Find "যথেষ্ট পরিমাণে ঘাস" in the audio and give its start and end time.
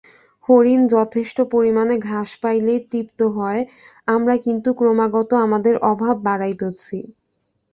0.95-2.29